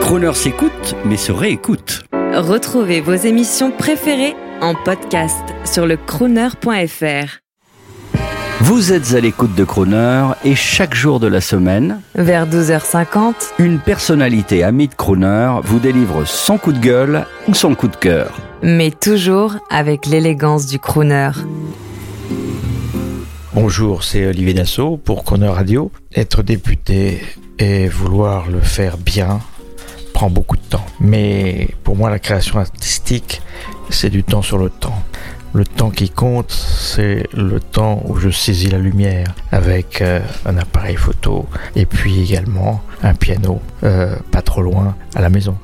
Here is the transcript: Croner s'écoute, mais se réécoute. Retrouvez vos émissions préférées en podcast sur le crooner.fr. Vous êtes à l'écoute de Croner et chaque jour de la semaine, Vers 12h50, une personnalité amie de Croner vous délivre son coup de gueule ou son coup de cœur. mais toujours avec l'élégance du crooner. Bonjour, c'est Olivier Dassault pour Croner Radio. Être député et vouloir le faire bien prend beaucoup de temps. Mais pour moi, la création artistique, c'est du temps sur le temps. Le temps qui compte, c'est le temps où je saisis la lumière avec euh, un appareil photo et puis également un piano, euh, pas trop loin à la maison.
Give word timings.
Croner 0.00 0.32
s'écoute, 0.34 0.94
mais 1.04 1.16
se 1.16 1.32
réécoute. 1.32 2.04
Retrouvez 2.34 3.00
vos 3.00 3.14
émissions 3.14 3.70
préférées 3.70 4.34
en 4.60 4.74
podcast 4.74 5.42
sur 5.64 5.86
le 5.86 5.96
crooner.fr. 5.96 7.38
Vous 8.60 8.92
êtes 8.92 9.12
à 9.14 9.20
l'écoute 9.20 9.54
de 9.54 9.64
Croner 9.64 10.26
et 10.44 10.54
chaque 10.54 10.94
jour 10.94 11.20
de 11.20 11.26
la 11.26 11.40
semaine, 11.40 12.00
Vers 12.14 12.46
12h50, 12.48 13.34
une 13.58 13.78
personnalité 13.78 14.62
amie 14.62 14.88
de 14.88 14.94
Croner 14.94 15.52
vous 15.64 15.80
délivre 15.80 16.24
son 16.24 16.56
coup 16.58 16.72
de 16.72 16.78
gueule 16.78 17.26
ou 17.48 17.54
son 17.54 17.74
coup 17.74 17.88
de 17.88 17.96
cœur. 17.96 18.32
mais 18.62 18.90
toujours 18.90 19.56
avec 19.70 20.06
l'élégance 20.06 20.66
du 20.66 20.78
crooner. 20.78 21.30
Bonjour, 23.52 24.02
c'est 24.02 24.26
Olivier 24.26 24.54
Dassault 24.54 24.96
pour 24.96 25.24
Croner 25.24 25.48
Radio. 25.48 25.90
Être 26.14 26.42
député 26.42 27.20
et 27.58 27.86
vouloir 27.88 28.48
le 28.50 28.60
faire 28.60 28.96
bien 28.96 29.40
prend 30.14 30.30
beaucoup 30.30 30.56
de 30.56 30.62
temps. 30.62 30.86
Mais 31.00 31.68
pour 31.82 31.96
moi, 31.96 32.08
la 32.08 32.18
création 32.18 32.58
artistique, 32.58 33.42
c'est 33.90 34.08
du 34.08 34.24
temps 34.24 34.40
sur 34.40 34.56
le 34.56 34.70
temps. 34.70 35.02
Le 35.52 35.64
temps 35.64 35.90
qui 35.90 36.08
compte, 36.08 36.50
c'est 36.50 37.28
le 37.34 37.60
temps 37.60 38.02
où 38.06 38.16
je 38.16 38.30
saisis 38.30 38.68
la 38.68 38.78
lumière 38.78 39.34
avec 39.52 40.00
euh, 40.00 40.20
un 40.46 40.56
appareil 40.56 40.96
photo 40.96 41.46
et 41.76 41.84
puis 41.84 42.22
également 42.22 42.82
un 43.02 43.14
piano, 43.14 43.60
euh, 43.84 44.16
pas 44.32 44.42
trop 44.42 44.62
loin 44.62 44.96
à 45.14 45.20
la 45.20 45.28
maison. 45.28 45.56